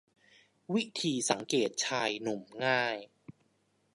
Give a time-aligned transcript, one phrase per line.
[0.73, 2.97] วิธีสังเกตชายหนุ่มง่าย